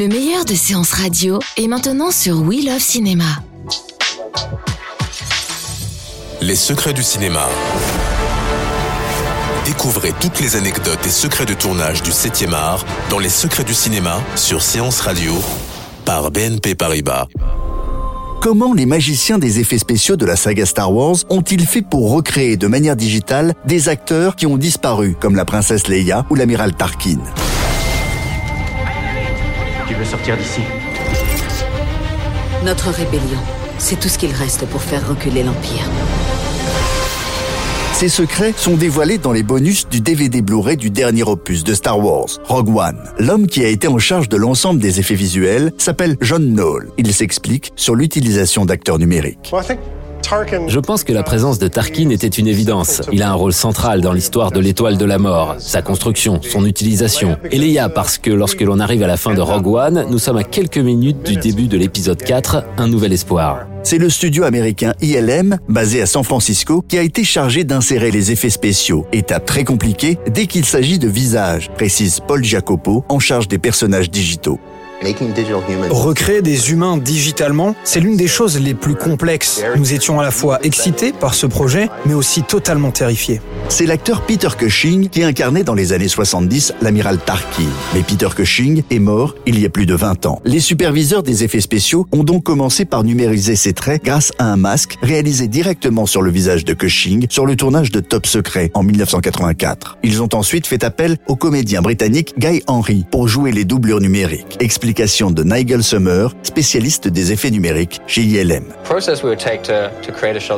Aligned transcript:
Le 0.00 0.08
meilleur 0.08 0.46
de 0.46 0.54
séances 0.54 0.92
radio 0.92 1.40
est 1.58 1.68
maintenant 1.68 2.10
sur 2.10 2.40
We 2.40 2.64
Love 2.64 2.80
Cinéma. 2.80 3.26
Les 6.40 6.56
secrets 6.56 6.94
du 6.94 7.02
cinéma. 7.02 7.46
Découvrez 9.66 10.14
toutes 10.18 10.40
les 10.40 10.56
anecdotes 10.56 11.04
et 11.04 11.10
secrets 11.10 11.44
de 11.44 11.52
tournage 11.52 12.02
du 12.02 12.12
7e 12.12 12.54
art 12.54 12.86
dans 13.10 13.18
Les 13.18 13.28
secrets 13.28 13.62
du 13.62 13.74
cinéma 13.74 14.22
sur 14.36 14.62
Séance 14.62 15.00
Radio 15.00 15.34
par 16.06 16.30
BNP 16.30 16.76
Paribas. 16.76 17.26
Comment 18.40 18.72
les 18.72 18.86
magiciens 18.86 19.36
des 19.36 19.60
effets 19.60 19.76
spéciaux 19.76 20.16
de 20.16 20.24
la 20.24 20.36
saga 20.36 20.64
Star 20.64 20.90
Wars 20.90 21.16
ont-ils 21.28 21.66
fait 21.66 21.82
pour 21.82 22.10
recréer 22.10 22.56
de 22.56 22.68
manière 22.68 22.96
digitale 22.96 23.52
des 23.66 23.90
acteurs 23.90 24.34
qui 24.34 24.46
ont 24.46 24.56
disparu, 24.56 25.14
comme 25.20 25.36
la 25.36 25.44
princesse 25.44 25.88
Leia 25.88 26.24
ou 26.30 26.36
l'amiral 26.36 26.74
Tarkin? 26.74 27.18
Veux 30.00 30.06
sortir 30.06 30.36
d'ici 30.36 30.62
Notre 32.64 32.88
rébellion, 32.88 33.38
c'est 33.78 34.00
tout 34.00 34.08
ce 34.08 34.16
qu'il 34.16 34.32
reste 34.32 34.64
pour 34.66 34.80
faire 34.80 35.06
reculer 35.06 35.42
l'Empire. 35.42 35.84
Ces 37.92 38.08
secrets 38.08 38.54
sont 38.56 38.76
dévoilés 38.76 39.18
dans 39.18 39.32
les 39.32 39.42
bonus 39.42 39.86
du 39.88 40.00
DVD 40.00 40.40
Blu-ray 40.40 40.78
du 40.78 40.88
dernier 40.88 41.22
opus 41.22 41.64
de 41.64 41.74
Star 41.74 41.98
Wars, 41.98 42.28
Rogue 42.44 42.74
One. 42.74 43.10
L'homme 43.18 43.46
qui 43.46 43.62
a 43.62 43.68
été 43.68 43.88
en 43.88 43.98
charge 43.98 44.30
de 44.30 44.38
l'ensemble 44.38 44.80
des 44.80 45.00
effets 45.00 45.14
visuels 45.14 45.70
s'appelle 45.76 46.16
John 46.22 46.54
Knoll. 46.54 46.90
Il 46.96 47.12
s'explique 47.12 47.70
sur 47.76 47.94
l'utilisation 47.94 48.64
d'acteurs 48.64 48.98
numériques. 48.98 49.50
Je 50.68 50.78
pense 50.78 51.04
que 51.04 51.12
la 51.12 51.22
présence 51.22 51.58
de 51.58 51.68
Tarkin 51.68 52.10
était 52.10 52.28
une 52.28 52.46
évidence. 52.46 53.02
Il 53.12 53.22
a 53.22 53.30
un 53.30 53.34
rôle 53.34 53.52
central 53.52 54.00
dans 54.00 54.12
l'histoire 54.12 54.52
de 54.52 54.60
l'étoile 54.60 54.96
de 54.96 55.04
la 55.04 55.18
mort, 55.18 55.56
sa 55.58 55.82
construction, 55.82 56.40
son 56.42 56.64
utilisation. 56.66 57.36
Et 57.50 57.58
Leia, 57.58 57.88
parce 57.88 58.18
que 58.18 58.30
lorsque 58.30 58.60
l'on 58.60 58.80
arrive 58.80 59.02
à 59.02 59.06
la 59.06 59.16
fin 59.16 59.34
de 59.34 59.40
Rogue 59.40 59.66
One, 59.66 60.06
nous 60.10 60.18
sommes 60.18 60.36
à 60.36 60.44
quelques 60.44 60.78
minutes 60.78 61.24
du 61.24 61.36
début 61.36 61.66
de 61.68 61.76
l'épisode 61.76 62.22
4, 62.22 62.64
Un 62.78 62.88
Nouvel 62.88 63.12
Espoir. 63.12 63.66
C'est 63.82 63.98
le 63.98 64.10
studio 64.10 64.44
américain 64.44 64.92
ILM, 65.00 65.58
basé 65.68 66.02
à 66.02 66.06
San 66.06 66.22
Francisco, 66.22 66.84
qui 66.86 66.98
a 66.98 67.02
été 67.02 67.24
chargé 67.24 67.64
d'insérer 67.64 68.10
les 68.10 68.30
effets 68.30 68.50
spéciaux. 68.50 69.06
Étape 69.12 69.46
très 69.46 69.64
compliquée 69.64 70.18
dès 70.30 70.46
qu'il 70.46 70.64
s'agit 70.64 70.98
de 70.98 71.08
visages, 71.08 71.70
précise 71.70 72.20
Paul 72.20 72.44
Jacopo, 72.44 73.04
en 73.08 73.18
charge 73.18 73.48
des 73.48 73.58
personnages 73.58 74.10
digitaux. 74.10 74.60
Recréer 75.90 76.42
des 76.42 76.70
humains 76.72 76.98
digitalement, 76.98 77.74
c'est 77.84 78.00
l'une 78.00 78.16
des 78.16 78.26
choses 78.26 78.60
les 78.60 78.74
plus 78.74 78.94
complexes. 78.94 79.62
Nous 79.76 79.94
étions 79.94 80.20
à 80.20 80.22
la 80.22 80.30
fois 80.30 80.58
excités 80.62 81.12
par 81.12 81.32
ce 81.32 81.46
projet, 81.46 81.88
mais 82.04 82.12
aussi 82.12 82.42
totalement 82.42 82.90
terrifiés. 82.90 83.40
C'est 83.70 83.86
l'acteur 83.86 84.22
Peter 84.22 84.48
Cushing 84.56 85.08
qui 85.08 85.22
incarnait 85.22 85.64
dans 85.64 85.74
les 85.74 85.92
années 85.92 86.08
70 86.08 86.74
l'amiral 86.82 87.18
Tarkin. 87.18 87.62
Mais 87.94 88.02
Peter 88.02 88.28
Cushing 88.34 88.82
est 88.90 88.98
mort 88.98 89.34
il 89.46 89.58
y 89.58 89.64
a 89.64 89.70
plus 89.70 89.86
de 89.86 89.94
20 89.94 90.26
ans. 90.26 90.42
Les 90.44 90.60
superviseurs 90.60 91.22
des 91.22 91.44
effets 91.44 91.60
spéciaux 91.60 92.06
ont 92.12 92.24
donc 92.24 92.42
commencé 92.42 92.84
par 92.84 93.04
numériser 93.04 93.56
ses 93.56 93.72
traits 93.72 94.04
grâce 94.04 94.32
à 94.38 94.44
un 94.44 94.56
masque 94.56 94.96
réalisé 95.02 95.48
directement 95.48 96.04
sur 96.04 96.20
le 96.20 96.30
visage 96.30 96.64
de 96.64 96.74
Cushing 96.74 97.26
sur 97.30 97.46
le 97.46 97.56
tournage 97.56 97.90
de 97.90 98.00
Top 98.00 98.26
Secret 98.26 98.70
en 98.74 98.82
1984. 98.82 99.98
Ils 100.02 100.20
ont 100.20 100.28
ensuite 100.34 100.66
fait 100.66 100.84
appel 100.84 101.16
au 101.26 101.36
comédien 101.36 101.80
britannique 101.80 102.34
Guy 102.38 102.62
Henry 102.66 103.06
pour 103.10 103.28
jouer 103.28 103.52
les 103.52 103.64
doublures 103.64 104.00
numériques. 104.00 104.56
De 104.90 105.44
Nigel 105.44 105.84
Summer, 105.84 106.34
spécialiste 106.42 107.06
des 107.06 107.30
effets 107.30 107.52
numériques 107.52 108.00
chez 108.08 108.22
ILM. 108.22 108.64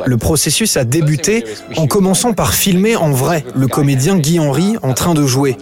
Le 0.05 0.17
processus 0.17 0.75
a 0.75 0.83
débuté 0.83 1.43
en 1.77 1.85
commençant 1.85 2.33
par 2.33 2.55
filmer 2.55 2.95
en 2.95 3.11
vrai 3.11 3.45
le 3.55 3.67
comédien 3.67 4.17
Guy 4.17 4.39
Henry 4.39 4.75
en 4.81 4.93
train 4.93 5.13
de 5.13 5.25
jouer. 5.27 5.55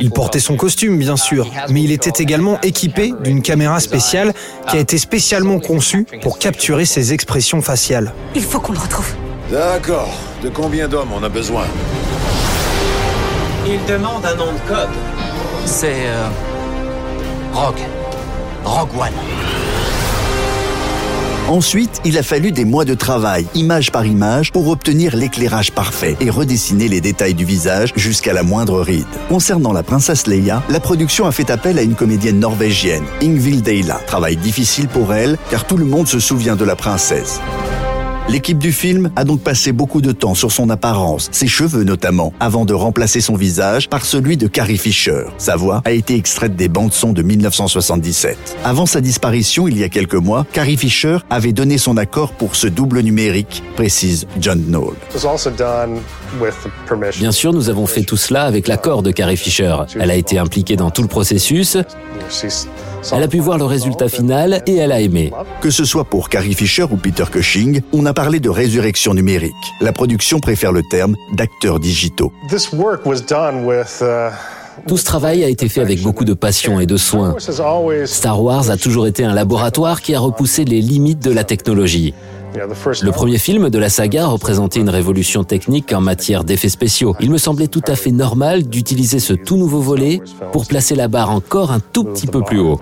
Il 0.00 0.10
portait 0.10 0.38
son 0.38 0.56
costume, 0.56 0.96
bien 0.96 1.16
sûr, 1.16 1.50
mais 1.70 1.82
il 1.82 1.90
était 1.90 2.22
également 2.22 2.60
équipé 2.60 3.12
d'une 3.24 3.42
caméra 3.42 3.80
spéciale 3.80 4.32
qui 4.68 4.76
a 4.76 4.80
été 4.80 4.96
spécialement 4.96 5.58
conçue 5.58 6.06
pour 6.22 6.38
capturer 6.38 6.84
ses 6.84 7.12
expressions 7.12 7.62
faciales. 7.62 8.12
Il 8.36 8.42
faut 8.42 8.60
qu'on 8.60 8.74
le 8.74 8.78
retrouve. 8.78 9.12
D'accord. 9.50 10.14
De 10.42 10.50
combien 10.50 10.86
d'hommes 10.86 11.10
on 11.12 11.22
a 11.22 11.28
besoin? 11.28 11.64
Il 13.66 13.84
demande 13.92 14.24
un 14.24 14.36
nom 14.36 14.52
de 14.52 14.68
code. 14.68 14.88
C'est... 15.64 16.06
Euh... 16.06 16.28
Rogue. 17.56 17.80
Rogue 18.66 18.90
One. 18.98 19.12
Ensuite, 21.48 22.02
il 22.04 22.18
a 22.18 22.22
fallu 22.22 22.52
des 22.52 22.66
mois 22.66 22.84
de 22.84 22.92
travail, 22.92 23.46
image 23.54 23.90
par 23.92 24.04
image, 24.04 24.52
pour 24.52 24.68
obtenir 24.68 25.16
l'éclairage 25.16 25.72
parfait 25.72 26.18
et 26.20 26.28
redessiner 26.28 26.86
les 26.86 27.00
détails 27.00 27.32
du 27.32 27.46
visage 27.46 27.94
jusqu'à 27.96 28.34
la 28.34 28.42
moindre 28.42 28.82
ride. 28.82 29.06
Concernant 29.30 29.72
la 29.72 29.82
princesse 29.82 30.26
Leia, 30.26 30.62
la 30.68 30.80
production 30.80 31.24
a 31.24 31.32
fait 31.32 31.48
appel 31.48 31.78
à 31.78 31.82
une 31.82 31.94
comédienne 31.94 32.40
norvégienne, 32.40 33.04
Ingvild 33.22 33.62
Deila. 33.62 34.02
Travail 34.06 34.36
difficile 34.36 34.88
pour 34.88 35.14
elle, 35.14 35.38
car 35.48 35.66
tout 35.66 35.78
le 35.78 35.86
monde 35.86 36.08
se 36.08 36.20
souvient 36.20 36.56
de 36.56 36.64
la 36.66 36.76
princesse. 36.76 37.40
L'équipe 38.28 38.58
du 38.58 38.72
film 38.72 39.10
a 39.14 39.22
donc 39.22 39.40
passé 39.42 39.70
beaucoup 39.70 40.00
de 40.00 40.10
temps 40.10 40.34
sur 40.34 40.50
son 40.50 40.68
apparence, 40.68 41.28
ses 41.30 41.46
cheveux 41.46 41.84
notamment, 41.84 42.32
avant 42.40 42.64
de 42.64 42.74
remplacer 42.74 43.20
son 43.20 43.36
visage 43.36 43.88
par 43.88 44.04
celui 44.04 44.36
de 44.36 44.48
Carrie 44.48 44.78
Fisher. 44.78 45.26
Sa 45.38 45.54
voix 45.54 45.80
a 45.84 45.92
été 45.92 46.16
extraite 46.16 46.56
des 46.56 46.68
bandes 46.68 46.92
son 46.92 47.12
de 47.12 47.22
1977. 47.22 48.56
Avant 48.64 48.84
sa 48.84 49.00
disparition 49.00 49.68
il 49.68 49.78
y 49.78 49.84
a 49.84 49.88
quelques 49.88 50.14
mois, 50.14 50.44
Carrie 50.52 50.76
Fisher 50.76 51.18
avait 51.30 51.52
donné 51.52 51.78
son 51.78 51.96
accord 51.96 52.32
pour 52.32 52.56
ce 52.56 52.66
double 52.66 52.98
numérique, 52.98 53.62
précise 53.76 54.26
John 54.40 54.60
Knoll. 54.66 54.96
Bien 57.18 57.32
sûr, 57.32 57.52
nous 57.52 57.70
avons 57.70 57.86
fait 57.86 58.02
tout 58.02 58.16
cela 58.16 58.42
avec 58.42 58.66
l'accord 58.66 59.04
de 59.04 59.12
Carrie 59.12 59.36
Fisher. 59.36 59.76
Elle 60.00 60.10
a 60.10 60.16
été 60.16 60.38
impliquée 60.38 60.74
dans 60.74 60.90
tout 60.90 61.02
le 61.02 61.08
processus. 61.08 61.78
Elle 63.12 63.22
a 63.22 63.28
pu 63.28 63.38
voir 63.38 63.58
le 63.58 63.64
résultat 63.64 64.08
final 64.08 64.62
et 64.66 64.76
elle 64.76 64.92
a 64.92 65.00
aimé. 65.00 65.32
Que 65.60 65.70
ce 65.70 65.84
soit 65.84 66.04
pour 66.04 66.28
Carrie 66.28 66.54
Fisher 66.54 66.84
ou 66.84 66.96
Peter 66.96 67.24
Cushing, 67.30 67.80
on 67.92 68.06
a 68.06 68.12
parlé 68.12 68.40
de 68.40 68.48
résurrection 68.48 69.14
numérique. 69.14 69.54
La 69.80 69.92
production 69.92 70.40
préfère 70.40 70.72
le 70.72 70.82
terme 70.82 71.16
d'acteurs 71.34 71.80
digitaux. 71.80 72.32
Tout 74.86 74.98
ce 74.98 75.04
travail 75.04 75.42
a 75.42 75.48
été 75.48 75.68
fait 75.68 75.80
avec 75.80 76.02
beaucoup 76.02 76.24
de 76.24 76.34
passion 76.34 76.80
et 76.80 76.86
de 76.86 76.96
soin. 76.96 77.34
Star 78.04 78.42
Wars 78.42 78.70
a 78.70 78.76
toujours 78.76 79.06
été 79.06 79.24
un 79.24 79.34
laboratoire 79.34 80.02
qui 80.02 80.14
a 80.14 80.20
repoussé 80.20 80.64
les 80.64 80.80
limites 80.80 81.20
de 81.20 81.32
la 81.32 81.44
technologie. 81.44 82.14
Le 83.02 83.10
premier 83.10 83.38
film 83.38 83.68
de 83.68 83.78
la 83.78 83.88
saga 83.88 84.26
représentait 84.26 84.80
une 84.80 84.88
révolution 84.88 85.44
technique 85.44 85.92
en 85.92 86.00
matière 86.00 86.44
d'effets 86.44 86.68
spéciaux. 86.68 87.14
Il 87.20 87.30
me 87.30 87.38
semblait 87.38 87.68
tout 87.68 87.82
à 87.86 87.96
fait 87.96 88.12
normal 88.12 88.64
d'utiliser 88.64 89.18
ce 89.18 89.34
tout 89.34 89.56
nouveau 89.56 89.80
volet 89.80 90.20
pour 90.52 90.66
placer 90.66 90.94
la 90.94 91.08
barre 91.08 91.30
encore 91.30 91.70
un 91.70 91.80
tout 91.80 92.04
petit 92.04 92.26
peu 92.26 92.42
plus 92.42 92.60
haut. 92.60 92.80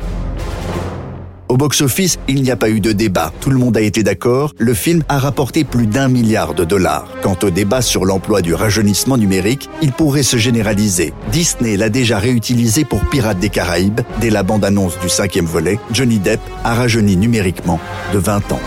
Au 1.49 1.57
box-office, 1.57 2.19
il 2.27 2.43
n'y 2.43 2.51
a 2.51 2.57
pas 2.57 2.71
eu 2.71 2.81
de 2.81 2.93
débat. 2.93 3.33
Tout 3.41 3.51
le 3.51 3.59
monde 3.59 3.77
a 3.77 3.81
été 3.81 4.03
d'accord. 4.03 4.53
Le 4.59 4.75
film 4.75 5.03
a 5.09 5.19
rapporté 5.19 5.65
plus 5.65 5.87
d'un 5.87 6.09
milliard 6.09 6.55
de 6.55 6.65
dollars. 6.65 7.07
Quant 7.23 7.37
au 7.43 7.51
débat 7.51 7.83
sur 7.83 8.05
l'emploi 8.05 8.43
du 8.43 8.55
rajeunissement 8.55 9.19
numérique, 9.19 9.69
il 9.83 9.93
pourrait 9.93 10.23
se 10.23 10.37
généraliser. 10.37 11.13
Disney 11.31 11.77
l'a 11.77 11.91
déjà 11.91 12.19
réutilisé 12.19 12.85
pour 12.85 13.05
Pirates 13.05 13.39
des 13.39 13.51
Caraïbes. 13.51 14.01
Dès 14.21 14.31
la 14.31 14.43
bande-annonce 14.43 14.99
du 15.01 15.09
cinquième 15.09 15.47
volet, 15.47 15.79
Johnny 15.93 16.19
Depp 16.19 16.41
a 16.65 16.75
rajeuni 16.75 17.17
numériquement 17.17 17.79
de 18.13 18.19
20 18.19 18.53
ans. 18.53 18.61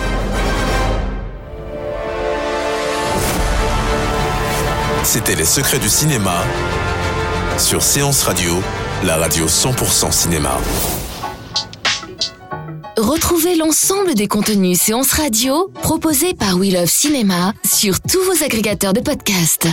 C'était 5.09 5.35
Les 5.35 5.45
Secrets 5.45 5.79
du 5.79 5.87
cinéma 5.87 6.43
sur 7.57 7.81
Séance 7.81 8.23
Radio, 8.23 8.55
la 9.05 9.15
radio 9.15 9.45
100% 9.45 10.11
cinéma. 10.11 10.57
Retrouvez 12.97 13.55
l'ensemble 13.55 14.15
des 14.15 14.27
contenus 14.27 14.81
séances 14.81 15.13
radio 15.13 15.71
proposés 15.81 16.33
par 16.33 16.57
We 16.57 16.73
Love 16.73 16.89
Cinéma 16.89 17.53
sur 17.63 18.01
tous 18.01 18.21
vos 18.23 18.43
agrégateurs 18.43 18.91
de 18.91 18.99
podcasts. 18.99 19.69